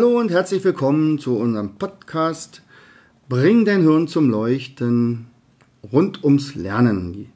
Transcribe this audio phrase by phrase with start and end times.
[0.00, 2.62] Hallo und herzlich willkommen zu unserem Podcast
[3.28, 5.26] Bring dein Hirn zum Leuchten
[5.92, 7.30] rund ums Lernen.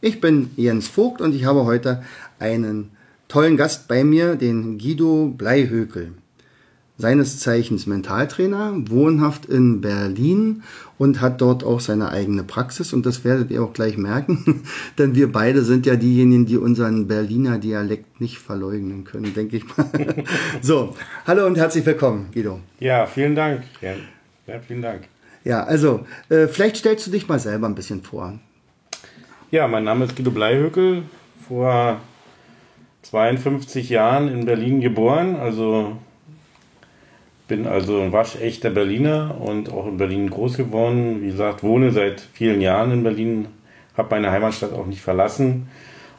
[0.00, 2.04] Ich bin Jens Vogt und ich habe heute
[2.38, 2.90] einen
[3.26, 6.12] tollen Gast bei mir, den Guido Bleihökel
[6.96, 10.62] seines Zeichens Mentaltrainer, wohnhaft in Berlin
[10.96, 14.62] und hat dort auch seine eigene Praxis und das werdet ihr auch gleich merken,
[14.98, 19.76] denn wir beide sind ja diejenigen, die unseren Berliner Dialekt nicht verleugnen können, denke ich
[19.76, 19.86] mal.
[20.62, 20.94] so,
[21.26, 22.60] hallo und herzlich willkommen, Guido.
[22.78, 23.62] Ja, vielen Dank.
[23.80, 23.94] Ja,
[24.46, 25.02] ja vielen Dank.
[25.42, 28.38] Ja, also äh, vielleicht stellst du dich mal selber ein bisschen vor.
[29.50, 31.02] Ja, mein Name ist Guido Bleihöckel,
[31.48, 32.00] vor
[33.02, 35.98] 52 Jahren in Berlin geboren, also
[37.46, 41.22] bin also ein waschechter Berliner und auch in Berlin groß geworden.
[41.22, 43.48] Wie gesagt, wohne seit vielen Jahren in Berlin,
[43.96, 45.68] habe meine Heimatstadt auch nicht verlassen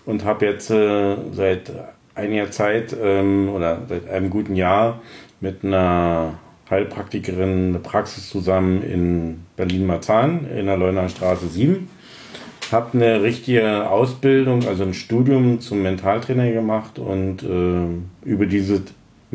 [0.05, 1.71] und habe jetzt äh, seit
[2.13, 5.01] einiger Zeit ähm, oder seit einem guten Jahr
[5.41, 6.35] mit einer
[6.69, 11.89] Heilpraktikerin eine Praxis zusammen in Berlin-Marzahn in der Leuner Straße 7.
[12.71, 18.81] Habe eine richtige Ausbildung, also ein Studium zum Mentaltrainer gemacht und äh, über dieses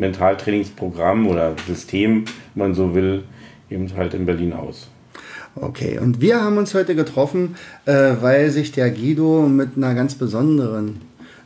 [0.01, 3.23] Mentaltrainingsprogramm oder System, wenn man so will,
[3.69, 4.89] eben halt in Berlin aus.
[5.55, 10.15] Okay, und wir haben uns heute getroffen, äh, weil sich der Guido mit einer ganz
[10.15, 11.01] besonderen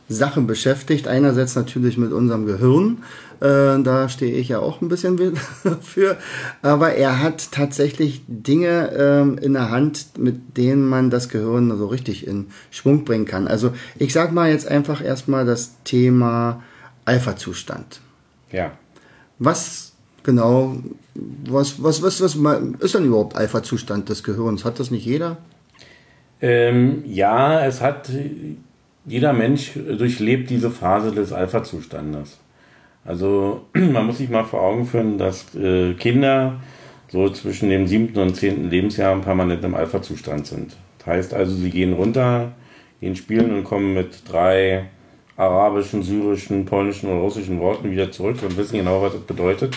[0.08, 1.08] Sache beschäftigt.
[1.08, 2.98] Einerseits natürlich mit unserem Gehirn,
[3.40, 5.18] äh, da stehe ich ja auch ein bisschen
[5.82, 6.16] für,
[6.62, 11.86] aber er hat tatsächlich Dinge äh, in der Hand, mit denen man das Gehirn so
[11.88, 13.48] richtig in Schwung bringen kann.
[13.48, 16.62] Also ich sag mal jetzt einfach erstmal das Thema
[17.04, 18.00] Alpha-Zustand.
[18.56, 18.72] Ja.
[19.38, 20.76] Was genau,
[21.44, 22.34] was, was, was, was
[22.80, 24.64] ist denn überhaupt Alpha-Zustand des Gehirns?
[24.64, 25.36] Hat das nicht jeder?
[26.40, 28.10] Ähm, ja, es hat,
[29.04, 32.38] jeder Mensch durchlebt diese Phase des Alpha-Zustandes.
[33.04, 36.60] Also man muss sich mal vor Augen führen, dass äh, Kinder
[37.08, 40.76] so zwischen dem siebten und zehnten Lebensjahr permanent im Alpha-Zustand sind.
[40.98, 42.52] Das heißt also, sie gehen runter,
[43.00, 44.88] gehen spielen und kommen mit drei
[45.36, 49.76] arabischen, syrischen, polnischen oder russischen Worten wieder zurück und wissen genau, was das bedeutet,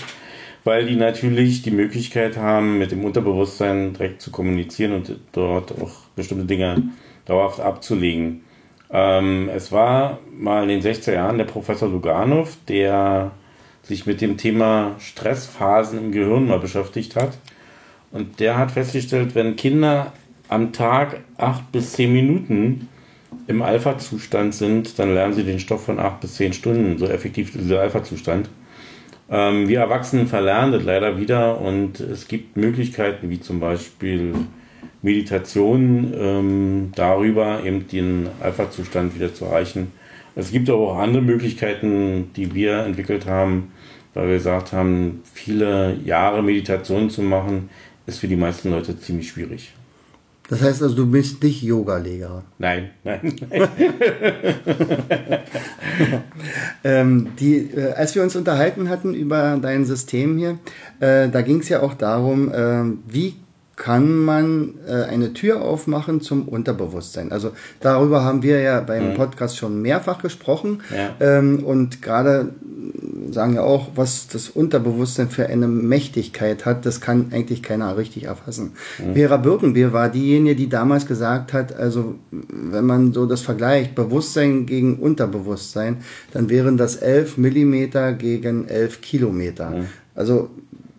[0.64, 5.92] weil die natürlich die Möglichkeit haben, mit dem Unterbewusstsein direkt zu kommunizieren und dort auch
[6.16, 6.84] bestimmte Dinge
[7.26, 8.44] dauerhaft abzulegen.
[8.92, 13.32] Ähm, es war mal in den 60er Jahren der Professor Luganov, der
[13.84, 17.38] sich mit dem Thema Stressphasen im Gehirn mal beschäftigt hat.
[18.12, 20.14] Und der hat festgestellt, wenn Kinder
[20.48, 22.90] am Tag acht bis zehn Minuten
[23.48, 26.98] im Alpha-Zustand sind, dann lernen sie den Stoff von acht bis zehn Stunden.
[26.98, 28.50] So effektiv ist dieser Alpha-Zustand.
[29.30, 34.34] Ähm, wir Erwachsenen verlernen das leider wieder und es gibt Möglichkeiten wie zum Beispiel
[35.02, 39.92] Meditation ähm, darüber, eben den Alpha-Zustand wieder zu erreichen.
[40.36, 43.72] Es gibt aber auch andere Möglichkeiten, die wir entwickelt haben,
[44.14, 47.70] weil wir gesagt haben, viele Jahre Meditation zu machen,
[48.06, 49.74] ist für die meisten Leute ziemlich schwierig.
[50.50, 52.44] Das heißt also, du bist nicht Yoga-Lehrer.
[52.58, 53.70] Nein, nein, nein.
[56.84, 60.58] ähm, die, äh, als wir uns unterhalten hatten über dein System hier,
[61.00, 63.36] äh, da ging es ja auch darum, äh, wie
[63.80, 67.32] kann man äh, eine Tür aufmachen zum Unterbewusstsein.
[67.32, 69.14] Also darüber haben wir ja beim mhm.
[69.16, 70.82] Podcast schon mehrfach gesprochen.
[70.94, 71.16] Ja.
[71.20, 72.50] Ähm, und gerade
[73.32, 78.26] sagen ja auch, was das Unterbewusstsein für eine Mächtigkeit hat, das kann eigentlich keiner richtig
[78.26, 78.74] erfassen.
[79.00, 79.14] Mhm.
[79.14, 84.66] Vera Birkenbier war diejenige, die damals gesagt hat, also wenn man so das vergleicht, Bewusstsein
[84.66, 85.98] gegen Unterbewusstsein,
[86.34, 89.70] dann wären das 11 Millimeter gegen 11 Kilometer.
[89.70, 89.86] Mhm.
[90.16, 90.50] Also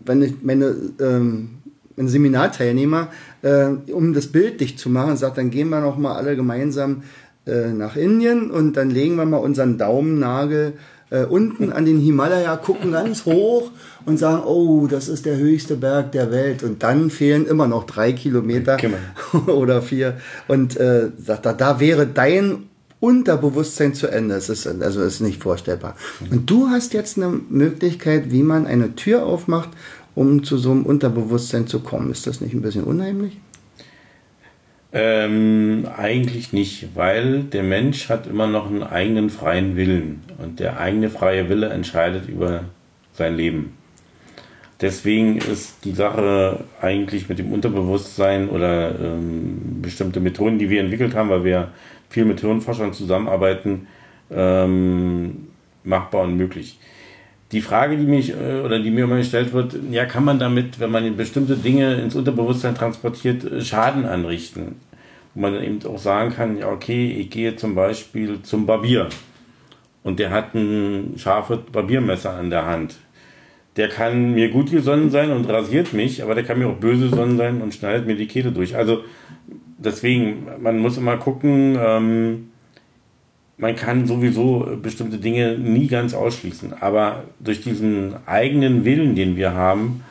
[0.02, 1.59] wenn ich meine ähm,
[2.00, 3.08] ein Seminarteilnehmer,
[3.42, 7.02] äh, um das Bild dicht zu machen, sagt, dann gehen wir noch mal alle gemeinsam
[7.46, 10.72] äh, nach Indien und dann legen wir mal unseren Daumennagel
[11.10, 13.70] äh, unten an den Himalaya, gucken ganz hoch
[14.06, 16.62] und sagen, oh, das ist der höchste Berg der Welt.
[16.62, 18.78] Und dann fehlen immer noch drei Kilometer
[19.46, 20.18] oder vier.
[20.48, 22.70] Und äh, sagt, da, da wäre dein
[23.00, 24.34] Unterbewusstsein zu Ende.
[24.34, 25.96] Es ist also ist nicht vorstellbar.
[26.30, 29.70] Und du hast jetzt eine Möglichkeit, wie man eine Tür aufmacht
[30.14, 32.10] um zu so einem Unterbewusstsein zu kommen.
[32.10, 33.38] Ist das nicht ein bisschen unheimlich?
[34.92, 40.80] Ähm, eigentlich nicht, weil der Mensch hat immer noch einen eigenen freien Willen und der
[40.80, 42.64] eigene freie Wille entscheidet über
[43.12, 43.74] sein Leben.
[44.80, 51.14] Deswegen ist die Sache eigentlich mit dem Unterbewusstsein oder ähm, bestimmte Methoden, die wir entwickelt
[51.14, 51.68] haben, weil wir
[52.08, 53.86] viel mit Hirnforschern zusammenarbeiten,
[54.30, 55.48] ähm,
[55.84, 56.78] machbar und möglich.
[57.52, 60.78] Die Frage, die mich äh, oder die mir immer gestellt wird, ja, kann man damit,
[60.78, 64.76] wenn man bestimmte Dinge ins Unterbewusstsein transportiert, äh, Schaden anrichten?
[65.34, 69.08] Wo man eben auch sagen kann, ja, okay, ich gehe zum Beispiel zum Barbier
[70.02, 72.96] und der hat ein scharfes Barbiermesser an der Hand.
[73.76, 77.10] Der kann mir gut gesonnen sein und rasiert mich, aber der kann mir auch böse
[77.10, 78.76] gesonnen sein und schneidet mir die Kehle durch.
[78.76, 79.04] Also
[79.78, 82.49] deswegen, man muss immer gucken, ähm,
[83.60, 86.74] man kann sowieso bestimmte Dinge nie ganz ausschließen.
[86.80, 90.02] Aber durch diesen eigenen Willen, den wir haben,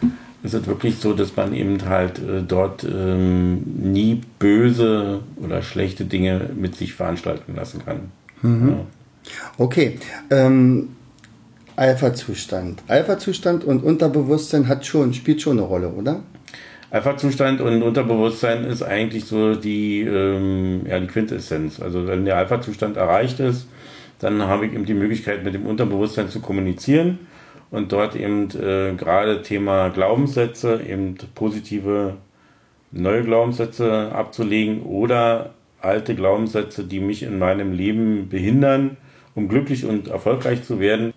[0.43, 6.05] ist es wirklich so, dass man eben halt äh, dort ähm, nie böse oder schlechte
[6.05, 8.11] Dinge mit sich veranstalten lassen kann.
[8.41, 8.69] Mhm.
[8.69, 8.85] Ja.
[9.57, 9.99] Okay.
[10.29, 10.89] Ähm,
[11.75, 12.83] Alpha-Zustand.
[12.87, 16.21] Alpha-Zustand und Unterbewusstsein hat schon, spielt schon eine Rolle, oder?
[16.91, 21.79] Alpha-Zustand und Unterbewusstsein ist eigentlich so die, ähm, ja, die Quintessenz.
[21.79, 23.67] Also wenn der Alpha-Zustand erreicht ist,
[24.19, 27.19] dann habe ich eben die Möglichkeit, mit dem Unterbewusstsein zu kommunizieren
[27.69, 32.15] und dort eben äh, gerade Thema Glaubenssätze, eben positive
[32.91, 38.97] neue Glaubenssätze abzulegen oder alte Glaubenssätze, die mich in meinem Leben behindern,
[39.35, 41.13] um glücklich und erfolgreich zu werden,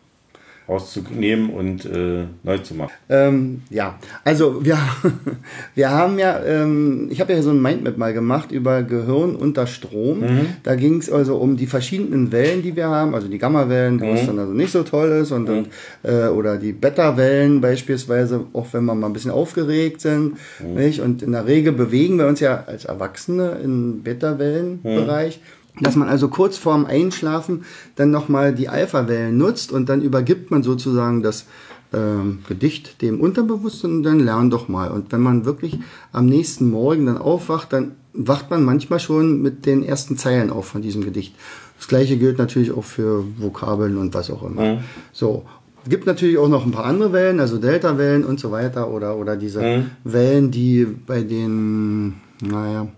[0.68, 2.92] rauszunehmen und äh, neu zu machen.
[3.08, 4.78] Ähm, ja, also wir,
[5.74, 9.66] wir haben ja, ähm, ich habe ja so ein Mindmap mal gemacht über Gehirn unter
[9.66, 10.20] Strom.
[10.20, 10.46] Mhm.
[10.62, 14.04] Da ging es also um die verschiedenen Wellen, die wir haben, also die Gamma-Wellen, die
[14.04, 14.26] mhm.
[14.26, 15.58] dann also nicht so toll ist, und, mhm.
[15.58, 15.68] und
[16.02, 20.36] äh, oder die Beta-Wellen beispielsweise, auch wenn wir mal ein bisschen aufgeregt sind.
[20.60, 20.74] Mhm.
[20.74, 21.00] Nicht?
[21.00, 25.38] Und in der Regel bewegen wir uns ja als Erwachsene im Beta-Wellen-Bereich.
[25.38, 27.64] Mhm dass man also kurz vorm Einschlafen
[27.96, 31.46] dann nochmal die Alpha-Wellen nutzt und dann übergibt man sozusagen das
[31.92, 34.90] ähm, Gedicht dem Unterbewusstsein und dann lern doch mal.
[34.90, 35.78] Und wenn man wirklich
[36.12, 40.66] am nächsten Morgen dann aufwacht, dann wacht man manchmal schon mit den ersten Zeilen auf
[40.66, 41.34] von diesem Gedicht.
[41.78, 44.74] Das gleiche gilt natürlich auch für Vokabeln und was auch immer.
[44.74, 44.78] Mhm.
[45.12, 45.44] So.
[45.88, 49.36] Gibt natürlich auch noch ein paar andere Wellen, also Delta-Wellen und so weiter oder, oder
[49.36, 49.90] diese mhm.
[50.04, 52.88] Wellen, die bei den, naja,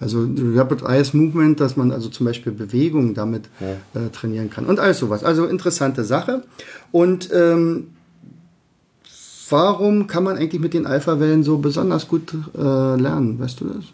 [0.00, 4.00] also Rapid Eyes Movement, dass man also zum Beispiel Bewegungen damit ja.
[4.00, 5.22] äh, trainieren kann und alles sowas.
[5.22, 6.42] Also interessante Sache.
[6.92, 7.88] Und ähm,
[9.50, 13.38] warum kann man eigentlich mit den Alpha-Wellen so besonders gut äh, lernen?
[13.38, 13.84] Weißt du das?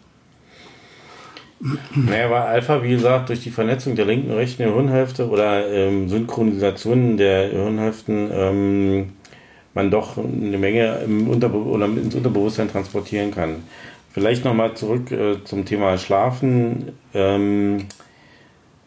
[1.95, 6.09] Naja, weil Alpha, wie gesagt, durch die Vernetzung der linken und rechten Hirnhälfte oder ähm,
[6.09, 9.09] Synchronisation der Hirnhälften ähm,
[9.73, 13.63] man doch eine Menge im Unterbe oder ins Unterbewusstsein transportieren kann.
[14.13, 16.91] Vielleicht nochmal zurück äh, zum Thema Schlafen.
[17.15, 17.85] Ähm,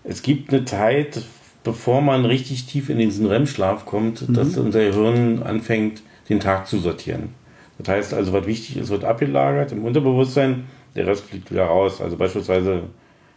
[0.05, 1.20] es gibt eine Zeit,
[1.64, 4.34] bevor man richtig tief in diesen REM-Schlaf kommt, mhm.
[4.34, 7.31] dass unser Hirn anfängt, den Tag zu sortieren.
[7.78, 12.00] Das heißt also, was wichtig ist, wird abgelagert im Unterbewusstsein, der Rest fliegt wieder raus.
[12.00, 12.84] Also beispielsweise,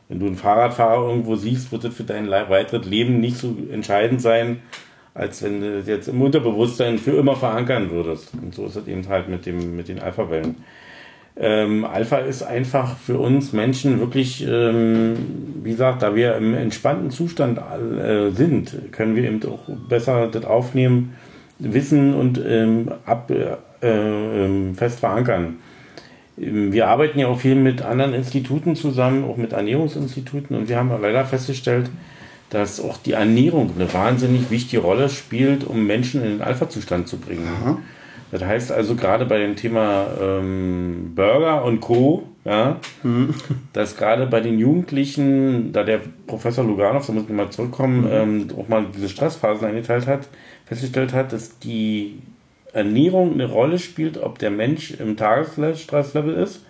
[0.10, 4.22] wenn du einen Fahrradfahrer irgendwo siehst, wird das für dein weiteres Leben nicht so entscheidend
[4.22, 4.62] sein,
[5.16, 8.32] als wenn du das jetzt im Unterbewusstsein für immer verankern würdest.
[8.40, 10.56] Und so ist es eben halt mit, dem, mit den Alpha-Wellen.
[11.42, 15.16] Ähm, Alpha ist einfach für uns Menschen wirklich, ähm,
[15.64, 20.44] wie gesagt, da wir im entspannten Zustand äh, sind, können wir eben auch besser das
[20.44, 21.16] aufnehmen,
[21.58, 25.60] wissen und ähm, ab, äh, ähm, fest verankern.
[26.38, 30.76] Ähm, wir arbeiten ja auch viel mit anderen Instituten zusammen, auch mit Ernährungsinstituten, und wir
[30.76, 31.90] haben leider festgestellt,
[32.50, 37.18] dass auch die Ernährung eine wahnsinnig wichtige Rolle spielt, um Menschen in den Alpha-Zustand zu
[37.18, 37.48] bringen.
[37.48, 37.78] Aha.
[38.32, 43.34] Das heißt also gerade bei dem Thema ähm, Burger und Co., ja, mhm.
[43.74, 48.12] dass gerade bei den Jugendlichen, da der Professor Luganov, da muss ich mal zurückkommen, mhm.
[48.12, 50.30] ähm, auch mal diese Stressphasen eingeteilt hat,
[50.66, 52.20] festgestellt hat, dass die
[52.74, 56.64] Ernährung eine Rolle spielt, ob der Mensch im Tagesstresslevel ist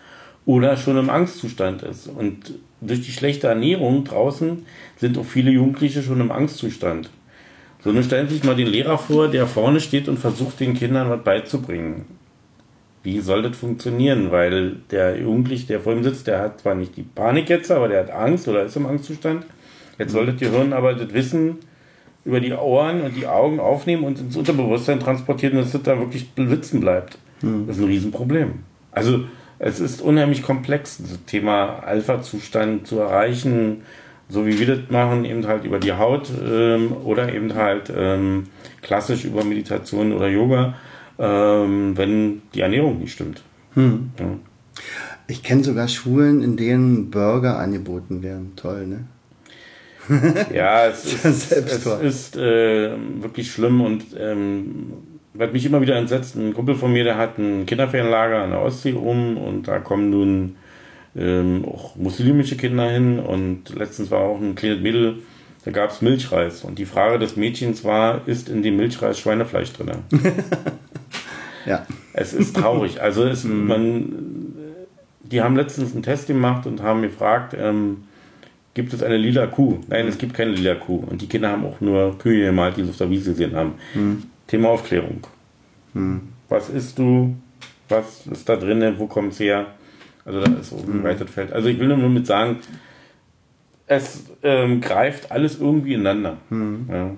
[0.46, 2.08] oder schon im Angstzustand ist.
[2.08, 4.66] Und durch die schlechte Ernährung draußen
[4.98, 7.10] sind auch viele Jugendliche schon im Angstzustand.
[7.82, 10.74] So, nun stellen Sie sich mal den Lehrer vor, der vorne steht und versucht, den
[10.74, 12.06] Kindern was beizubringen.
[13.04, 14.32] Wie soll das funktionieren?
[14.32, 17.88] Weil der Jugendliche, der vor ihm sitzt, der hat zwar nicht die Panik jetzt, aber
[17.88, 19.46] der hat Angst oder ist im Angstzustand.
[19.98, 21.60] Jetzt soll das Gehirn aber das Wissen
[22.26, 26.28] über die Ohren und die Augen aufnehmen und ins Unterbewusstsein transportieren, dass das da wirklich
[26.36, 27.18] sitzen bleibt.
[27.42, 27.66] Mhm.
[27.68, 28.54] Das ist ein Riesenproblem.
[28.92, 29.22] Also
[29.58, 33.84] es ist unheimlich komplex, das Thema Alpha-Zustand zu erreichen,
[34.30, 38.48] so wie wir das machen, eben halt über die Haut ähm, oder eben halt ähm,
[38.82, 40.76] klassisch über Meditation oder Yoga,
[41.18, 43.42] ähm, wenn die Ernährung nicht stimmt.
[43.74, 44.12] Hm.
[44.20, 44.26] Ja.
[45.28, 48.54] Ich kenne sogar Schulen, in denen Burger angeboten werden.
[48.56, 49.06] Toll, ne?
[50.54, 54.94] ja, es ist, es ist äh, wirklich schlimm und ähm,
[55.34, 58.62] was mich immer wieder entsetzt, ein Kumpel von mir, der hat ein Kinderferienlager an der
[58.62, 60.56] Ostsee rum und da kommen nun
[61.20, 65.18] ähm, auch muslimische Kinder hin und letztens war auch ein kleines Mädel,
[65.66, 69.74] da gab es Milchreis und die Frage des Mädchens war, ist in dem Milchreis Schweinefleisch
[69.74, 69.92] drin?
[71.66, 71.86] ja.
[72.14, 73.02] Es ist traurig.
[73.02, 73.68] Also es, mhm.
[73.68, 74.14] man,
[75.22, 78.06] die haben letztens einen Test gemacht und haben gefragt, ähm,
[78.74, 79.80] gibt es eine lila Kuh?
[79.90, 81.04] Nein, es gibt keine lila Kuh.
[81.10, 83.74] Und die Kinder haben auch nur Kühe gemalt, die sie auf der Wiese gesehen haben.
[83.94, 84.24] Mhm.
[84.48, 85.28] Thema Aufklärung.
[85.94, 86.22] Mhm.
[86.48, 87.36] Was isst du?
[87.90, 88.96] Was ist da drin?
[88.98, 89.68] Wo kommt es her?
[90.26, 91.04] Also da ist oben mhm.
[91.04, 91.54] weites Feld.
[91.54, 92.58] Also ich will nur mit sagen,
[93.88, 96.38] es ähm, greift alles irgendwie ineinander.
[96.50, 96.86] Mhm.
[96.90, 97.12] Ja.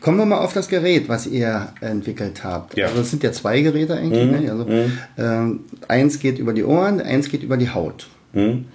[0.00, 2.76] Kommen wir mal auf das Gerät, was ihr entwickelt habt.
[2.76, 2.86] Ja.
[2.86, 4.24] Also es sind ja zwei Geräte eigentlich.
[4.24, 4.44] Mhm.
[4.44, 4.50] Ne?
[4.50, 4.98] Also, mhm.
[5.18, 8.06] ähm, eins geht über die Ohren, eins geht über die Haut.
[8.32, 8.66] Mhm.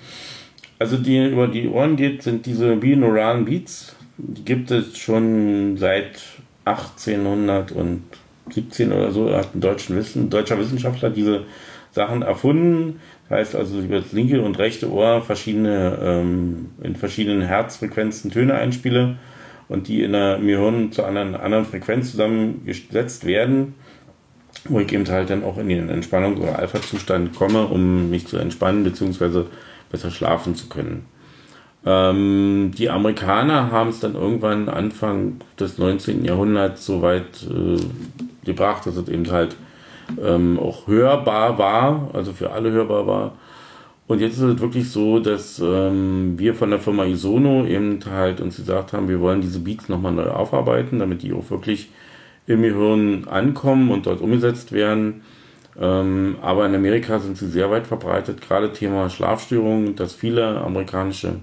[0.80, 3.96] Also die über die Ohren geht, sind diese binauralen Beats.
[4.18, 6.20] Die gibt es schon seit
[6.66, 9.34] 1817 oder so.
[9.34, 11.44] Hat ein deutschen Wissen, deutscher Wissenschaftler diese
[11.94, 13.00] Sachen erfunden.
[13.30, 18.56] Das heißt also über das linke und rechte Ohr verschiedene ähm, in verschiedenen Herzfrequenzen Töne
[18.56, 19.18] einspiele
[19.70, 23.76] und die in der Gehirn zu einer anderen Frequenz zusammengesetzt werden,
[24.66, 28.38] wo ich eben halt dann auch in den Entspannungs- oder Alpha-Zustand komme, um mich zu
[28.38, 29.46] entspannen bzw.
[29.92, 31.06] besser schlafen zu können.
[31.86, 36.24] Ähm, die Amerikaner haben es dann irgendwann Anfang des 19.
[36.24, 37.78] Jahrhunderts so weit äh,
[38.46, 39.56] gebracht, dass es eben halt
[40.22, 43.32] ähm, auch hörbar war, also für alle hörbar war.
[44.08, 48.42] Und jetzt ist es wirklich so, dass ähm, wir von der Firma Isono eben halt
[48.42, 51.90] uns gesagt haben, wir wollen diese Beats nochmal neu aufarbeiten, damit die auch wirklich
[52.46, 55.22] im Gehirn ankommen und dort umgesetzt werden.
[55.80, 61.36] Ähm, aber in Amerika sind sie sehr weit verbreitet, gerade Thema Schlafstörungen, dass viele amerikanische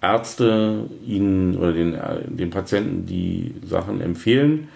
[0.00, 1.96] Ärzte ihnen oder den,
[2.28, 4.68] den Patienten die Sachen empfehlen,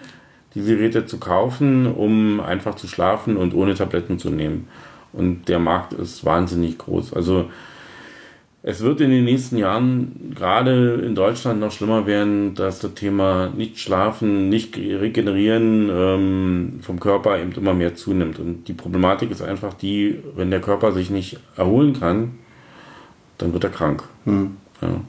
[0.55, 4.67] diese Geräte zu kaufen, um einfach zu schlafen und ohne Tabletten zu nehmen.
[5.13, 7.13] Und der Markt ist wahnsinnig groß.
[7.13, 7.49] Also
[8.61, 13.49] es wird in den nächsten Jahren gerade in Deutschland noch schlimmer werden, dass das Thema
[13.55, 18.37] nicht schlafen, nicht regenerieren ähm, vom Körper eben immer mehr zunimmt.
[18.37, 22.31] Und die Problematik ist einfach die, wenn der Körper sich nicht erholen kann,
[23.37, 24.03] dann wird er krank.
[24.25, 24.57] Hm.
[24.81, 25.01] Ja.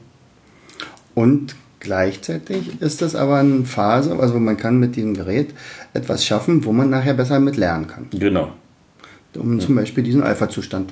[1.13, 5.49] Und gleichzeitig ist das aber eine Phase, also man kann mit dem Gerät
[5.93, 8.07] etwas schaffen, wo man nachher besser mit lernen kann.
[8.11, 8.53] Genau
[9.37, 9.65] um ja.
[9.65, 10.91] zum Beispiel diesen Alpha-Zustand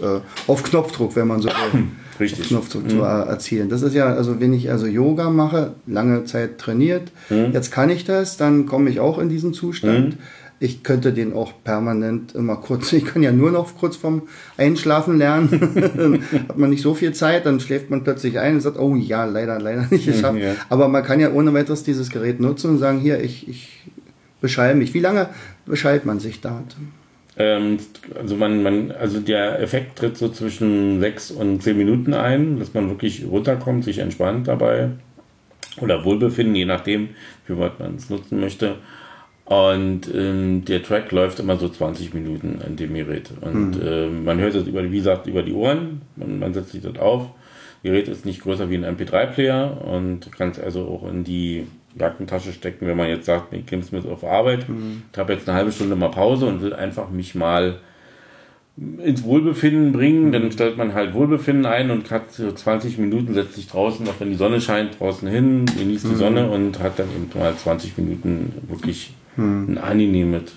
[0.00, 1.84] äh, auf Knopfdruck, wenn man so will,
[2.20, 2.40] Richtig.
[2.40, 2.88] auf Knopfdruck mhm.
[2.90, 3.68] zu erzielen.
[3.68, 7.52] Das ist ja, also wenn ich also Yoga mache, lange Zeit trainiert, mhm.
[7.52, 10.10] jetzt kann ich das, dann komme ich auch in diesen Zustand.
[10.10, 10.18] Mhm.
[10.58, 14.22] Ich könnte den auch permanent immer kurz, ich kann ja nur noch kurz vorm
[14.56, 16.22] Einschlafen lernen.
[16.48, 19.24] hat man nicht so viel Zeit, dann schläft man plötzlich ein und sagt, oh ja,
[19.24, 20.38] leider, leider nicht geschafft.
[20.38, 20.54] Ja.
[20.68, 23.82] Aber man kann ja ohne weiteres dieses Gerät nutzen und sagen, hier, ich, ich
[24.40, 24.94] beschall mich.
[24.94, 25.28] Wie lange
[25.66, 26.62] beschallt man sich da?
[27.36, 27.78] Ähm,
[28.14, 32.72] also man, man, also der Effekt tritt so zwischen sechs und zehn Minuten ein, dass
[32.72, 34.90] man wirklich runterkommt, sich entspannt dabei
[35.80, 37.10] oder Wohlbefinden, je nachdem,
[37.46, 38.76] wie weit man es nutzen möchte.
[39.46, 43.30] Und ähm, der Track läuft immer so 20 Minuten an dem Gerät.
[43.40, 43.86] Und mhm.
[43.86, 46.02] äh, man hört es über, wie gesagt, über die Ohren.
[46.16, 47.22] Man, man setzt sich dort auf.
[47.22, 51.66] Das Gerät ist nicht größer wie ein MP3-Player und kann es also auch in die
[51.96, 55.04] Jackentasche stecken, wenn man jetzt sagt, ich nehme es mit auf Arbeit, mhm.
[55.12, 57.78] ich habe jetzt eine halbe Stunde mal Pause und will einfach mich mal
[59.02, 63.54] ins Wohlbefinden bringen, dann stellt man halt Wohlbefinden ein und hat so 20 Minuten, setzt
[63.54, 66.16] sich draußen, auch wenn die Sonne scheint, draußen hin, genießt die mhm.
[66.16, 69.66] Sonne und hat dann eben mal 20 Minuten wirklich mhm.
[69.70, 70.52] ein angenehmes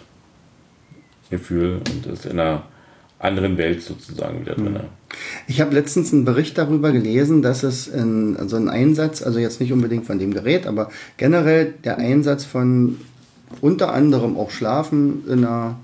[1.29, 2.63] Gefühl und ist in einer
[3.19, 4.73] anderen Welt sozusagen wieder drin.
[4.73, 4.79] Mhm.
[5.47, 9.59] Ich habe letztens einen Bericht darüber gelesen, dass es in, also ein Einsatz, also jetzt
[9.59, 12.97] nicht unbedingt von dem Gerät, aber generell der Einsatz von
[13.61, 15.77] unter anderem auch Schlafen in einer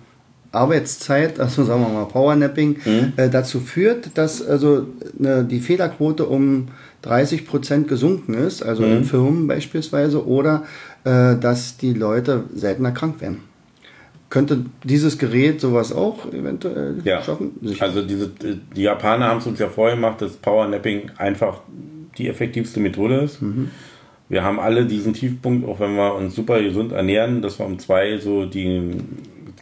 [0.51, 3.13] Arbeitszeit, also sagen wir mal Powernapping, mhm.
[3.17, 4.87] äh, dazu führt, dass also
[5.17, 6.69] ne, die Fehlerquote um
[7.01, 8.97] 30 Prozent gesunken ist, also mhm.
[8.97, 10.63] in Firmen beispielsweise, oder
[11.05, 13.41] äh, dass die Leute seltener krank werden.
[14.29, 17.21] Könnte dieses Gerät sowas auch eventuell ja.
[17.21, 17.51] schaffen?
[17.62, 17.85] Sicher.
[17.85, 18.29] Also diese,
[18.75, 21.62] die Japaner haben es uns ja vorher gemacht, dass Powernapping einfach
[22.17, 23.41] die effektivste Methode ist.
[23.41, 23.69] Mhm.
[24.27, 27.77] Wir haben alle diesen Tiefpunkt, auch wenn wir uns super gesund ernähren, dass wir um
[27.77, 28.97] zwei so die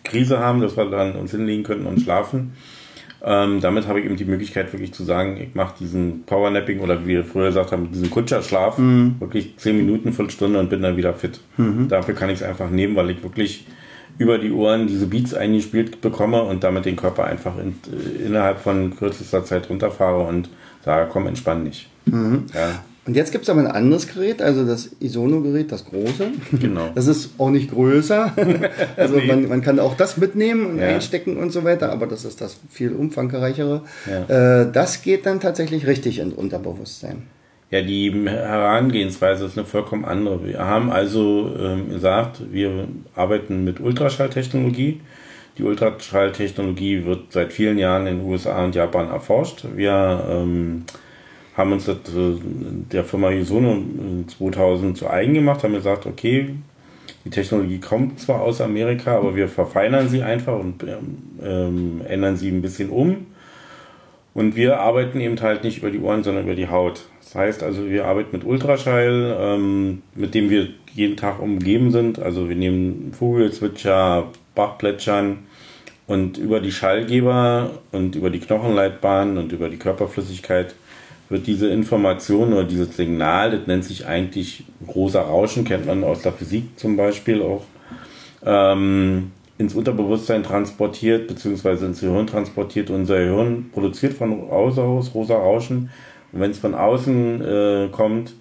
[0.04, 2.54] Krise haben, dass wir dann uns hinlegen können und schlafen.
[3.26, 7.04] Ähm, damit habe ich eben die Möglichkeit wirklich zu sagen, ich mache diesen Powernapping oder
[7.04, 9.16] wie wir früher gesagt haben, diesen Kutscherschlaf, mhm.
[9.20, 11.40] wirklich zehn Minuten, Viertelstunde und bin dann wieder fit.
[11.56, 11.88] Mhm.
[11.88, 13.66] Dafür kann ich es einfach nehmen, weil ich wirklich
[14.18, 18.60] über die Ohren diese Beats eingespielt bekomme und damit den Körper einfach in, äh, innerhalb
[18.60, 20.50] von kürzester Zeit runterfahre und
[20.84, 21.90] sage, komm, entspann dich.
[22.06, 22.46] Mhm.
[22.54, 22.84] Ja.
[23.06, 26.32] Und jetzt gibt es aber ein anderes Gerät, also das Isono-Gerät, das große.
[26.60, 26.90] Genau.
[26.96, 28.34] Das ist auch nicht größer.
[28.98, 29.26] also nee.
[29.26, 30.88] man, man kann auch das mitnehmen und ja.
[30.88, 33.82] einstecken und so weiter, aber das ist das viel umfangreichere.
[34.10, 34.62] Ja.
[34.62, 37.24] Äh, das geht dann tatsächlich richtig ins Unterbewusstsein.
[37.72, 40.46] Ja, die Herangehensweise ist eine vollkommen andere.
[40.46, 45.02] Wir haben also ähm, gesagt, wir arbeiten mit Ultraschalltechnologie.
[45.58, 49.66] Die Ultraschalltechnologie wird seit vielen Jahren in den USA und Japan erforscht.
[49.76, 50.86] Wir ähm,
[51.56, 52.36] haben uns das, äh,
[52.92, 53.78] der Firma Isono
[54.28, 56.56] 2000 zu eigen gemacht, haben gesagt, okay,
[57.26, 60.84] die Technologie kommt zwar aus Amerika, aber wir verfeinern sie einfach und
[61.42, 63.28] ähm, ändern sie ein bisschen um.
[64.34, 67.04] Und wir arbeiten eben halt nicht über die Ohren, sondern über die Haut.
[67.22, 72.20] Das heißt also, wir arbeiten mit Ultraschall, ähm, mit dem wir jeden Tag umgeben sind.
[72.20, 75.40] Also wir nehmen Vogelzwitscher, Bachplätschern
[76.08, 80.76] und über die Schallgeber und über die Knochenleitbahn und über die Körperflüssigkeit
[81.34, 86.22] wird diese Information oder dieses Signal, das nennt sich eigentlich großer Rauschen, kennt man aus
[86.22, 87.64] der Physik zum Beispiel auch,
[88.46, 92.92] ähm, ins Unterbewusstsein transportiert, beziehungsweise ins Gehirn transportiert.
[92.92, 95.90] Unser Gehirn produziert von außen aus rosa Rauschen.
[96.32, 98.36] Und wenn es von außen äh, kommt,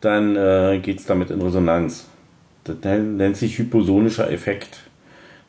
[0.00, 2.08] dann äh, geht es damit in Resonanz.
[2.62, 4.80] Das nennt sich hyposonischer Effekt.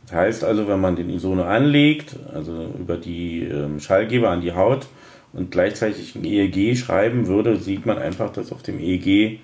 [0.07, 4.53] Das heißt also, wenn man den Isone anlegt, also über die ähm, Schallgeber an die
[4.53, 4.87] Haut,
[5.37, 9.39] und gleichzeitig ein EEG schreiben würde, sieht man einfach, dass auf dem EEG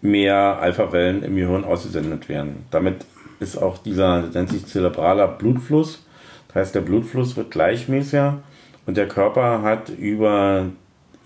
[0.00, 2.66] mehr Alpha-Wellen im Gehirn ausgesendet werden.
[2.70, 3.04] Damit
[3.40, 6.04] ist auch dieser, nennt sich zerebraler Blutfluss.
[6.48, 8.42] Das heißt, der Blutfluss wird gleichmäßiger
[8.86, 10.66] und der Körper hat über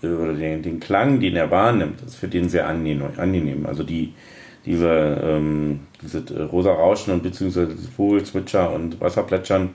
[0.01, 3.65] äh, oder den, den Klang, den er wahrnimmt, ist für den sehr angenehm.
[3.65, 4.13] Also die,
[4.65, 9.69] diese, ähm, diese äh, rosa Rauschen und beziehungsweise Vogelzwitscher und Wasserplätschern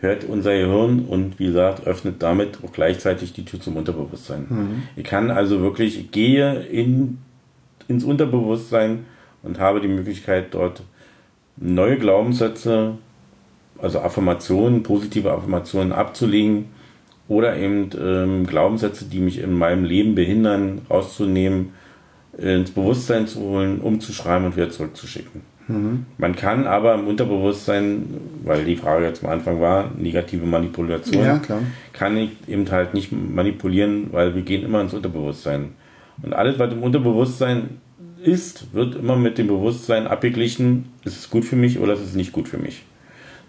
[0.00, 4.46] hört unser Gehirn und wie gesagt, öffnet damit auch gleichzeitig die Tür zum Unterbewusstsein.
[4.48, 4.82] Mhm.
[4.94, 7.18] Ich kann also wirklich, ich gehe in,
[7.88, 9.06] ins Unterbewusstsein
[9.42, 10.82] und habe die Möglichkeit, dort
[11.56, 12.98] neue Glaubenssätze,
[13.78, 16.66] also Affirmationen, positive Affirmationen abzulegen
[17.28, 21.72] oder eben ähm, Glaubenssätze, die mich in meinem Leben behindern, rauszunehmen,
[22.36, 25.42] ins Bewusstsein zu holen, umzuschreiben und wieder zurückzuschicken.
[25.68, 26.06] Mhm.
[26.18, 28.06] Man kann aber im Unterbewusstsein,
[28.44, 31.40] weil die Frage jetzt am Anfang war, negative Manipulation, ja,
[31.92, 35.70] kann ich eben halt nicht manipulieren, weil wir gehen immer ins Unterbewusstsein.
[36.22, 37.80] Und alles, was im Unterbewusstsein
[38.22, 42.14] ist, wird immer mit dem Bewusstsein abgeglichen, ist es gut für mich oder ist es
[42.14, 42.82] nicht gut für mich.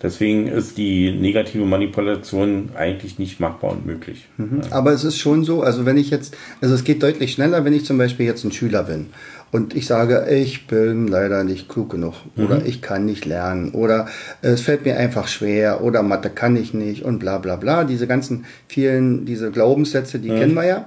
[0.02, 4.28] Deswegen ist die negative Manipulation eigentlich nicht machbar und möglich.
[4.38, 4.62] Mhm.
[4.70, 7.74] Aber es ist schon so, also wenn ich jetzt, also es geht deutlich schneller, wenn
[7.74, 9.08] ich zum Beispiel jetzt ein Schüler bin
[9.52, 12.66] und ich sage, ich bin leider nicht klug genug oder mhm.
[12.66, 14.08] ich kann nicht lernen oder
[14.42, 17.84] es fällt mir einfach schwer oder Mathe kann ich nicht und bla bla bla.
[17.84, 20.40] Diese ganzen vielen, diese Glaubenssätze, die mhm.
[20.40, 20.86] kennen wir ja.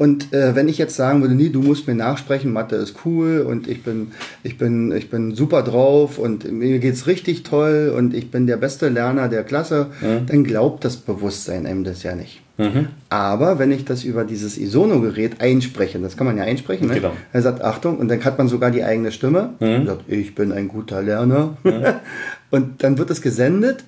[0.00, 3.44] Und äh, wenn ich jetzt sagen würde, nee, du musst mir nachsprechen, Mathe ist cool
[3.46, 8.14] und ich bin, ich bin, ich bin super drauf und mir geht's richtig toll und
[8.14, 10.24] ich bin der beste Lerner der Klasse, mhm.
[10.26, 12.40] dann glaubt das Bewusstsein einem das ja nicht.
[12.60, 12.88] Mhm.
[13.08, 16.94] Aber wenn ich das über dieses Isono-Gerät einspreche, das kann man ja einsprechen, ne?
[16.94, 17.12] genau.
[17.32, 19.74] er sagt Achtung und dann hat man sogar die eigene Stimme mhm.
[19.74, 21.56] und sagt, ich bin ein guter Lerner.
[21.62, 21.84] Mhm.
[22.50, 23.84] und dann wird es gesendet,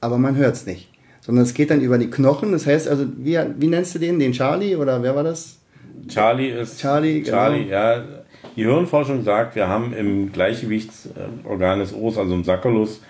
[0.00, 2.52] aber man hört es nicht sondern es geht dann über die Knochen.
[2.52, 4.18] Das heißt also, wie, wie nennst du den?
[4.18, 5.58] Den Charlie oder wer war das?
[6.08, 6.80] Charlie ist.
[6.80, 7.36] Charlie, genau.
[7.36, 8.02] Charlie, ja.
[8.56, 13.00] Die Hirnforschung sagt, wir haben im Gleichgewichtsorgan des Ohrs, also im Sacculus,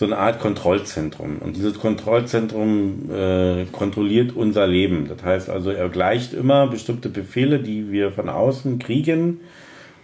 [0.00, 1.40] so eine Art Kontrollzentrum.
[1.40, 5.06] Und dieses Kontrollzentrum äh, kontrolliert unser Leben.
[5.06, 9.40] Das heißt also, er gleicht immer bestimmte Befehle, die wir von außen kriegen,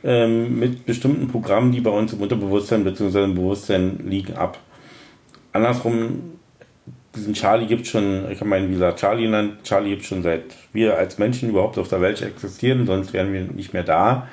[0.04, 3.24] ähm, mit bestimmten Programmen, die bei uns im Unterbewusstsein bzw.
[3.24, 4.58] im Bewusstsein liegen, ab.
[5.54, 6.36] Andersrum
[7.14, 10.98] diesen Charlie gibt schon, ich meine, wie gesagt, Charlie genannt, Charlie gibt schon seit wir
[10.98, 14.28] als Menschen überhaupt auf der Welt existieren, sonst wären wir nicht mehr da.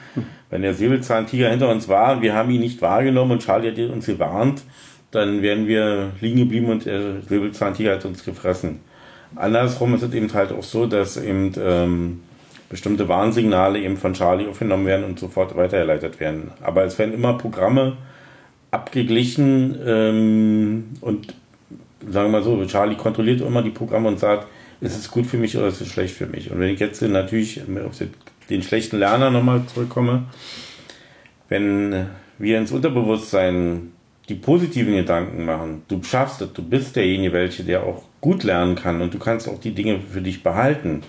[0.50, 3.80] Wenn der Säbelzahntiger hinter uns war und wir haben ihn nicht wahrgenommen und Charlie hat
[3.90, 4.64] uns gewarnt,
[5.14, 8.80] dann wären wir liegen geblieben und der Säbelzahntiger hat uns gefressen.
[9.36, 12.22] Andersrum ist es eben halt auch so, dass eben ähm,
[12.70, 16.52] bestimmte Warnsignale eben von Charlie aufgenommen werden und sofort weitergeleitet werden.
[16.62, 17.98] Aber es werden immer Programme
[18.72, 21.36] abgeglichen ähm, und
[22.10, 24.48] sagen wir mal so, Charlie kontrolliert immer die Programme und sagt,
[24.82, 26.52] ist es gut für mich oder ist es schlecht für mich?
[26.52, 28.02] Und wenn ich jetzt natürlich auf
[28.50, 30.26] den schlechten Lerner nochmal zurückkomme,
[31.50, 33.93] wenn wir ins Unterbewusstsein
[34.30, 38.76] die positiven Gedanken machen, du schaffst es, du bist derjenige, welche, der auch gut lernen
[38.76, 41.04] kann und du kannst auch die Dinge für dich behalten,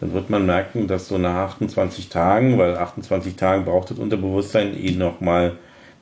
[0.00, 4.76] dann wird man merken, dass so nach 28 Tagen, weil 28 Tagen braucht das Unterbewusstsein
[4.76, 5.52] eh nochmal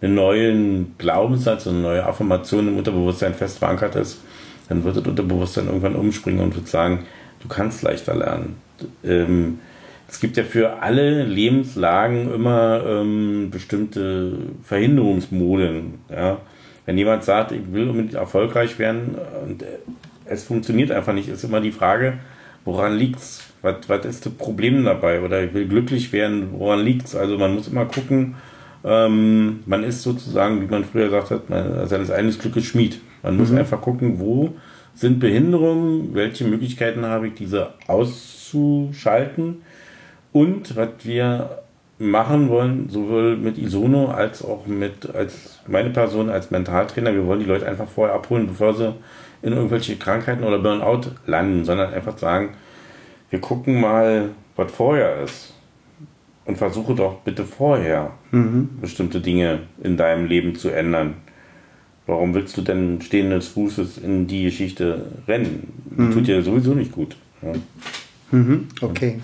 [0.00, 4.20] einen neuen Glaubenssatz, eine neue Affirmation im Unterbewusstsein fest verankert ist,
[4.68, 7.04] dann wird das Unterbewusstsein irgendwann umspringen und wird sagen,
[7.40, 8.56] du kannst leichter lernen.
[9.04, 9.58] Ähm,
[10.08, 15.94] es gibt ja für alle Lebenslagen immer ähm, bestimmte Verhinderungsmoden.
[16.10, 16.38] Ja?
[16.86, 19.64] Wenn jemand sagt, ich will unbedingt erfolgreich werden und
[20.26, 22.14] es funktioniert einfach nicht, ist immer die Frage,
[22.64, 23.44] woran liegt's?
[23.62, 25.22] Was, was ist das Problem dabei?
[25.22, 27.14] Oder ich will glücklich werden, woran liegt's?
[27.14, 28.34] Also man muss immer gucken,
[28.84, 33.00] ähm, man ist sozusagen, wie man früher gesagt hat, man, seines eines Glückes Schmied.
[33.22, 33.58] Man muss mhm.
[33.58, 34.54] einfach gucken, wo
[34.94, 39.62] sind Behinderungen, welche Möglichkeiten habe ich, diese auszuschalten
[40.32, 41.63] und was wir
[41.98, 47.40] machen wollen, sowohl mit Isono als auch mit als meine Person als Mentaltrainer, wir wollen
[47.40, 48.94] die Leute einfach vorher abholen, bevor sie
[49.42, 52.50] in irgendwelche Krankheiten oder Burnout landen, sondern einfach sagen,
[53.30, 55.52] wir gucken mal, was vorher ist.
[56.46, 58.68] Und versuche doch bitte vorher mhm.
[58.80, 61.14] bestimmte Dinge in deinem Leben zu ändern.
[62.06, 65.72] Warum willst du denn stehendes Fußes in die Geschichte rennen?
[65.86, 66.12] Die mhm.
[66.12, 67.16] tut dir sowieso nicht gut.
[67.40, 67.52] Ja.
[68.30, 68.68] Mhm.
[68.82, 69.20] Okay.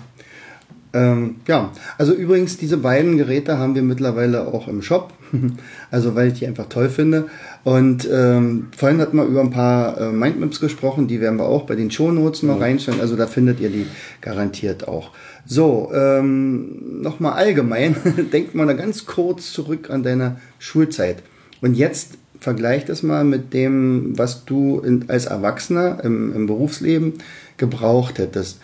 [0.93, 5.13] Ähm, ja, also übrigens, diese beiden Geräte haben wir mittlerweile auch im Shop.
[5.91, 7.27] also weil ich die einfach toll finde.
[7.63, 11.63] Und ähm, vorhin hatten wir über ein paar äh, Mindmaps gesprochen, die werden wir auch
[11.63, 12.63] bei den Shownotes noch mhm.
[12.63, 13.01] reinstellen.
[13.01, 13.87] Also da findet ihr die
[14.21, 15.11] garantiert auch.
[15.45, 17.95] So, ähm, nochmal allgemein,
[18.33, 21.23] denkt mal ganz kurz zurück an deine Schulzeit.
[21.61, 27.13] Und jetzt vergleicht es mal mit dem, was du in, als Erwachsener im, im Berufsleben
[27.57, 28.59] gebraucht hättest.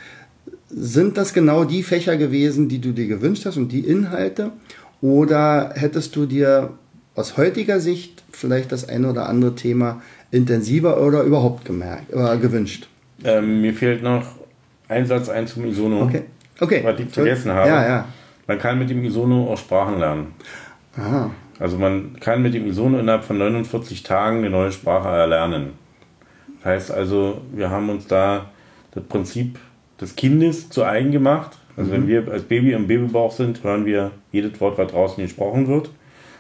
[0.70, 4.52] Sind das genau die Fächer gewesen, die du dir gewünscht hast und die Inhalte?
[5.02, 6.72] Oder hättest du dir
[7.16, 10.02] aus heutiger Sicht vielleicht das eine oder andere Thema
[10.32, 12.88] intensiver oder überhaupt gemerkt, äh, gewünscht?
[13.24, 14.26] Ähm, mir fehlt noch
[14.88, 16.04] ein Satz ein zum Isono.
[16.04, 16.24] Okay.
[16.60, 16.82] Okay.
[16.84, 17.70] Was ich vergessen habe.
[17.70, 18.06] Ja, ja.
[18.48, 20.28] Man kann mit dem Isono auch Sprachen lernen.
[20.98, 21.32] Aha.
[21.60, 25.74] Also man kann mit dem Isono innerhalb von 49 Tagen eine neue Sprache erlernen.
[26.58, 28.50] Das heißt also, wir haben uns da
[28.92, 29.60] das Prinzip
[30.00, 31.58] des Kindes zu eigen gemacht.
[31.76, 31.94] Also mhm.
[31.94, 35.90] wenn wir als Baby im Babybauch sind, hören wir jedes Wort, was draußen gesprochen wird,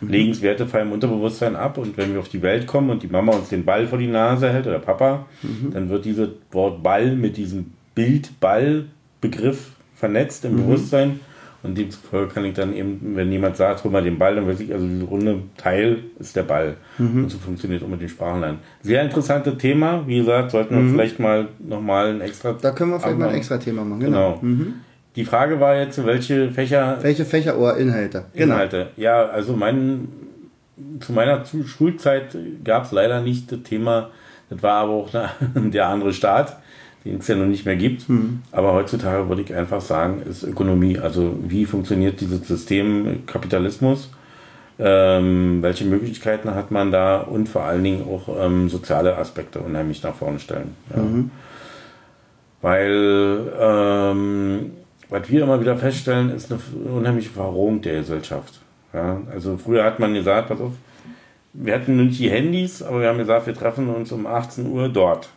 [0.01, 0.09] mhm.
[0.09, 3.07] legen es wertefrei im Unterbewusstsein ab und wenn wir auf die Welt kommen und die
[3.07, 5.71] Mama uns den Ball vor die Nase hält oder Papa, mhm.
[5.71, 10.57] dann wird dieses Wort Ball mit diesem Bild-Ball-Begriff vernetzt im mhm.
[10.57, 11.19] Bewusstsein
[11.63, 14.59] und demzufolge kann ich dann eben, wenn jemand sagt, hol mal den Ball, dann weiß
[14.59, 16.75] ich, also diese runde Teil ist der Ball.
[16.97, 17.23] Mhm.
[17.23, 18.59] Und so funktioniert auch mit dem Sprachenlernen.
[18.83, 20.03] Sehr interessantes Thema.
[20.05, 20.91] Wie gesagt, sollten wir mhm.
[20.91, 22.53] vielleicht mal nochmal ein extra.
[22.53, 24.01] Da können wir vielleicht mal ein extra Thema machen.
[24.01, 24.39] Genau.
[24.39, 24.53] genau.
[24.53, 24.73] Mhm.
[25.15, 26.99] Die Frage war jetzt, welche Fächer.
[27.01, 28.25] Welche Fächer oder Inhalte?
[28.35, 28.53] Genau.
[28.53, 28.89] Inhalte.
[28.97, 30.07] Ja, also mein,
[30.99, 34.11] zu meiner Schulzeit gab es leider nicht das Thema,
[34.51, 35.09] das war aber auch
[35.55, 36.57] der andere Staat
[37.07, 38.07] den es ja noch nicht mehr gibt.
[38.09, 38.41] Mhm.
[38.51, 40.99] Aber heutzutage würde ich einfach sagen, ist Ökonomie.
[40.99, 44.11] Also wie funktioniert dieses System Kapitalismus?
[44.79, 50.03] Ähm, welche Möglichkeiten hat man da und vor allen Dingen auch ähm, soziale Aspekte unheimlich
[50.03, 50.75] nach vorne stellen.
[50.95, 51.01] Ja.
[51.01, 51.31] Mhm.
[52.61, 54.71] Weil ähm,
[55.09, 56.59] was wir immer wieder feststellen, ist eine
[56.91, 58.59] unheimliche Verrohung der Gesellschaft.
[58.93, 59.21] Ja.
[59.31, 60.73] Also früher hat man gesagt, pass auf,
[61.53, 64.89] wir hatten nicht die Handys, aber wir haben gesagt, wir treffen uns um 18 Uhr
[64.89, 65.29] dort.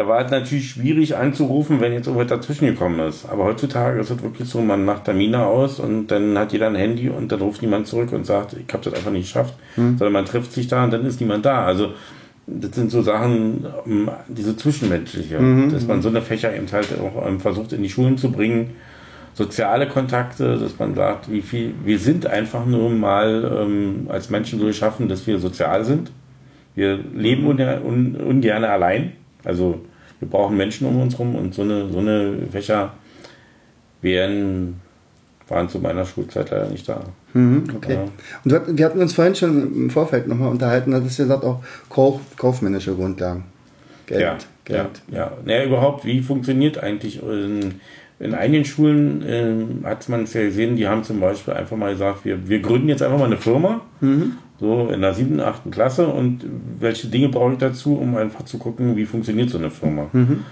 [0.00, 3.28] Da war es natürlich schwierig anzurufen, wenn jetzt irgendwas dazwischen gekommen ist.
[3.28, 6.74] Aber heutzutage ist es wirklich so, man macht Termine aus und dann hat jeder ein
[6.74, 9.52] Handy und dann ruft niemand zurück und sagt, ich habe das einfach nicht geschafft.
[9.76, 9.98] Mhm.
[9.98, 11.66] Sondern man trifft sich da und dann ist niemand da.
[11.66, 11.90] Also
[12.46, 15.70] das sind so Sachen, ähm, diese zwischenmenschliche, mhm.
[15.70, 18.70] dass man so eine Fächer eben halt auch ähm, versucht in die Schulen zu bringen.
[19.34, 24.60] Soziale Kontakte, dass man sagt, wie viel, wir sind einfach nur mal ähm, als Menschen
[24.60, 26.10] so geschaffen, dass wir sozial sind.
[26.74, 27.48] Wir leben mhm.
[27.48, 29.12] ungern, un, ungern allein
[29.44, 29.80] also
[30.20, 32.92] wir brauchen Menschen um uns herum und so eine, so eine Fächer
[34.02, 34.80] wären,
[35.48, 37.02] waren zu meiner Schulzeit leider nicht da.
[37.32, 37.94] Mhm, okay.
[37.94, 38.56] Ja.
[38.58, 42.20] Und wir hatten uns vorhin schon im Vorfeld nochmal unterhalten, dass du gesagt auch Kauf,
[42.36, 43.44] kaufmännische Grundlagen.
[44.06, 44.20] Geld.
[44.20, 45.02] Ja, Geld.
[45.10, 45.32] ja, ja.
[45.44, 47.80] Naja, überhaupt, wie funktioniert eigentlich in,
[48.18, 51.92] in einigen Schulen äh, hat man es ja gesehen, die haben zum Beispiel einfach mal
[51.92, 55.70] gesagt, wir, wir gründen jetzt einfach mal eine Firma mhm so in der siebten, achten
[55.70, 56.44] Klasse und
[56.78, 60.08] welche Dinge brauche ich dazu, um einfach zu gucken, wie funktioniert so eine Firma.
[60.12, 60.44] Mhm.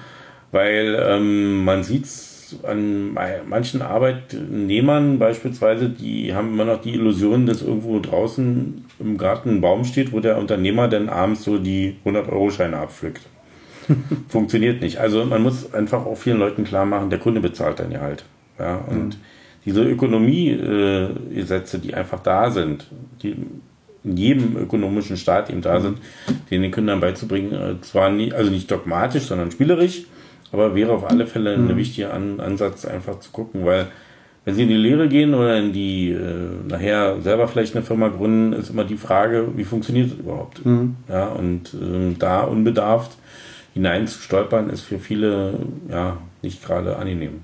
[0.51, 3.12] Weil ähm, man sieht es an
[3.47, 9.61] manchen Arbeitnehmern beispielsweise, die haben immer noch die Illusion, dass irgendwo draußen im Garten ein
[9.61, 13.21] Baum steht, wo der Unternehmer dann abends so die 100-Euro-Scheine abpflückt.
[14.29, 14.99] Funktioniert nicht.
[14.99, 18.25] Also man muss einfach auch vielen Leuten klar machen, der Kunde bezahlt dann ja halt.
[18.59, 19.21] Ja, und mhm.
[19.66, 22.87] diese Ökonomiegesetze, äh, die einfach da sind,
[23.23, 23.37] die
[24.05, 25.99] in jedem ökonomischen Staat eben da sind,
[26.51, 27.53] den den Kindern beizubringen.
[27.53, 30.05] Äh, zwar nie, also nicht dogmatisch, sondern spielerisch,
[30.53, 31.77] aber wäre auf alle Fälle ein mhm.
[31.77, 33.89] wichtiger An Ansatz, einfach zu gucken, weil
[34.45, 38.09] wenn sie in die Lehre gehen oder in die, äh, nachher selber vielleicht eine Firma
[38.09, 40.65] gründen, ist immer die Frage, wie funktioniert das überhaupt?
[40.65, 40.97] Mhm.
[41.09, 43.13] Ja, und äh, da unbedarft
[43.75, 45.59] hineinzustolpern, ist für viele
[45.91, 47.41] ja nicht gerade angenehm.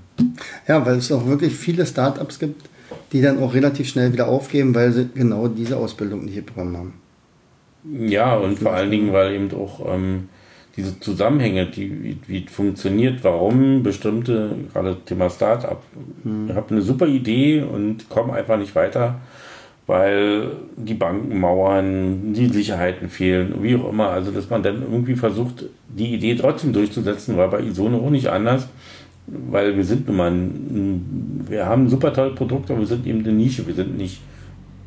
[0.66, 2.62] Ja, weil es auch wirklich viele Startups gibt,
[3.14, 6.94] die dann auch relativ schnell wieder aufgeben, weil sie genau diese Ausbildung nicht bekommen haben.
[8.08, 10.28] Ja, und vor allen Dingen, weil eben auch ähm,
[10.76, 15.80] diese Zusammenhänge, die, wie, wie funktioniert, warum bestimmte, gerade Thema Startup,
[16.24, 16.48] hm.
[16.48, 19.20] ich habe eine super Idee und komme einfach nicht weiter,
[19.86, 24.08] weil die Banken mauern, die Sicherheiten fehlen, wie auch immer.
[24.08, 28.26] Also, dass man dann irgendwie versucht, die Idee trotzdem durchzusetzen, war bei Isono auch nicht
[28.26, 28.66] anders,
[29.26, 33.06] weil wir sind nun mal, ein, wir haben ein super tolles Produkt, aber wir sind
[33.06, 34.20] eben eine Nische, wir sind nicht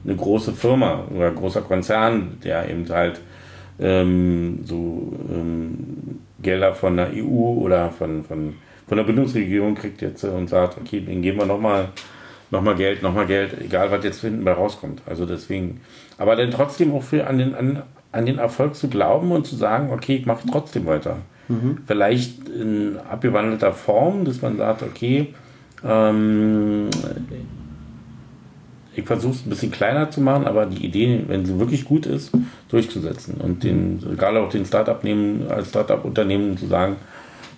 [0.06, 3.19] eine große Firma oder ein großer Konzern, der eben halt
[3.80, 8.54] ähm, so ähm, Gelder von der EU oder von, von,
[8.88, 11.89] von der Bundesregierung kriegt jetzt und sagt, okay, den geben wir nochmal
[12.50, 15.02] noch mal Geld, nochmal Geld, egal was jetzt hinten bei rauskommt.
[15.06, 15.82] Also deswegen,
[16.17, 17.84] aber dann trotzdem auch für an den, an,
[18.18, 21.18] an den Erfolg zu glauben und zu sagen, okay, ich mache trotzdem weiter.
[21.48, 21.78] Mhm.
[21.86, 25.34] Vielleicht in abgewandelter Form, dass man sagt, okay,
[25.86, 26.90] ähm,
[28.96, 32.08] ich versuche es ein bisschen kleiner zu machen, aber die Idee, wenn sie wirklich gut
[32.08, 32.32] ist,
[32.70, 36.96] durchzusetzen und den, egal auch den Startup nehmen, als Startup-Unternehmen zu sagen,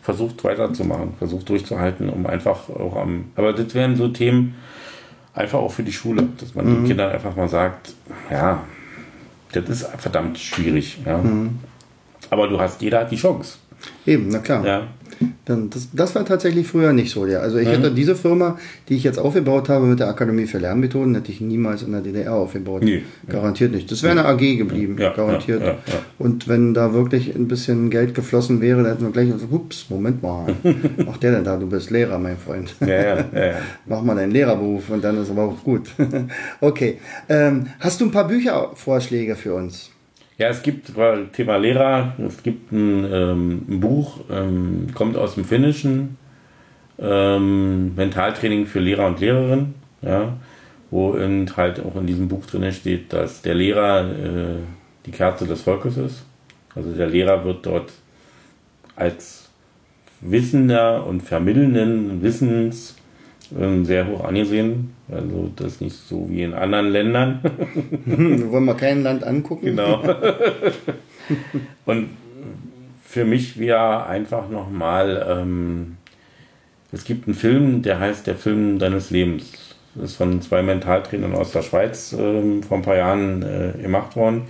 [0.02, 3.26] versucht weiterzumachen, versucht durchzuhalten, um einfach auch am.
[3.36, 4.56] Aber das wären so Themen
[5.34, 6.76] einfach auch für die Schule, dass man mhm.
[6.76, 7.94] den Kindern einfach mal sagt,
[8.30, 8.62] ja,
[9.52, 11.00] das ist verdammt schwierig.
[11.06, 11.18] Ja.
[11.18, 11.60] Mhm.
[12.30, 13.58] Aber du hast, jeder hat die Chance.
[14.06, 14.66] Eben, na klar.
[14.66, 14.88] Ja.
[15.46, 17.26] Dann, das, das war tatsächlich früher nicht so.
[17.26, 17.40] Ja.
[17.40, 17.72] Also ich mhm.
[17.72, 21.42] hätte diese Firma, die ich jetzt aufgebaut habe mit der Akademie für Lernmethoden, hätte ich
[21.42, 22.84] niemals in der DDR aufgebaut.
[22.84, 23.04] Nee.
[23.28, 23.92] Garantiert nicht.
[23.92, 25.62] Das wäre eine AG geblieben, ja, garantiert.
[25.62, 25.78] Ja,
[26.18, 29.88] Und wenn da wirklich ein bisschen Geld geflossen wäre, dann hätten wir gleich gesagt, ups,
[29.90, 30.56] Moment mal,
[31.06, 32.76] mach der denn da, du bist Lehrer, mein Freund.
[33.86, 35.90] Mach mal deinen Lehrerberuf und dann ist aber auch gut.
[36.62, 37.00] okay.
[37.28, 39.92] Ähm, hast du ein paar Büchervorschläge für uns?
[40.40, 40.94] Ja, es gibt,
[41.34, 46.18] Thema Lehrer, es gibt ein, ähm, ein Buch, ähm, kommt aus dem Finnischen,
[46.98, 50.38] ähm, Mentaltraining für Lehrer und Lehrerinnen, ja,
[50.92, 54.56] wo in, halt auch in diesem Buch drin steht, dass der Lehrer äh,
[55.06, 56.26] die Kerze des Volkes ist.
[56.74, 57.92] Also der Lehrer wird dort
[58.96, 59.50] als
[60.22, 62.96] wissender und vermittelnden Wissens
[63.52, 64.94] sehr hoch angesehen.
[65.12, 67.40] Also das nicht so wie in anderen Ländern.
[68.06, 69.66] Wir wollen mal kein Land angucken.
[69.66, 70.04] Genau.
[71.86, 72.10] Und
[73.04, 75.98] für mich wäre einfach nochmal, ähm,
[76.92, 79.76] es gibt einen Film, der heißt Der Film deines Lebens.
[79.96, 84.16] Das ist von zwei Mentaltrainern aus der Schweiz ähm, vor ein paar Jahren äh, gemacht
[84.16, 84.44] worden.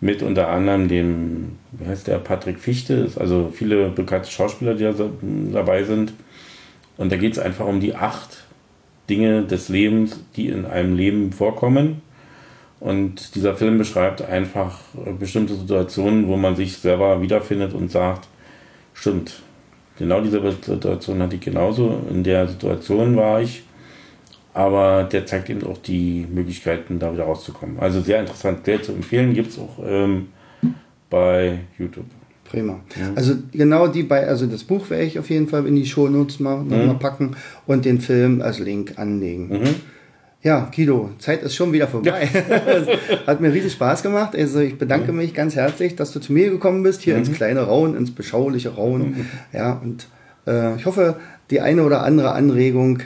[0.00, 4.92] Mit unter anderem dem, wie heißt der, Patrick Fichte, also viele bekannte Schauspieler, die da
[5.52, 6.12] dabei sind.
[6.96, 8.44] Und da geht es einfach um die acht
[9.08, 12.02] Dinge des Lebens, die in einem Leben vorkommen.
[12.80, 14.78] Und dieser Film beschreibt einfach
[15.18, 18.28] bestimmte Situationen, wo man sich selber wiederfindet und sagt,
[18.92, 19.40] stimmt,
[19.98, 23.62] genau diese Situation hatte ich genauso, in der Situation war ich,
[24.52, 27.78] aber der zeigt eben auch die Möglichkeiten, da wieder rauszukommen.
[27.78, 30.28] Also sehr interessant, sehr zu empfehlen, gibt es auch ähm,
[31.08, 32.06] bei YouTube.
[32.50, 32.80] Prima.
[32.98, 33.12] Ja.
[33.14, 36.40] Also genau die bei, also das Buch werde ich auf jeden Fall in die Shownotes
[36.40, 36.86] mal, mhm.
[36.86, 39.48] mal packen und den Film als Link anlegen.
[39.48, 39.74] Mhm.
[40.42, 42.28] Ja, Guido, Zeit ist schon wieder vorbei.
[42.32, 43.26] Ja.
[43.26, 44.36] Hat mir riesig Spaß gemacht.
[44.36, 45.18] Also ich bedanke mhm.
[45.18, 47.34] mich ganz herzlich, dass du zu mir gekommen bist, hier ins mhm.
[47.34, 49.10] kleine Rauen, ins beschauliche Rauen.
[49.10, 49.26] Mhm.
[49.52, 50.06] Ja, und
[50.46, 51.16] äh, ich hoffe,
[51.50, 53.00] die eine oder andere Anregung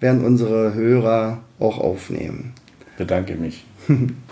[0.00, 2.52] werden unsere Hörer auch aufnehmen.
[2.98, 3.64] Bedanke mich.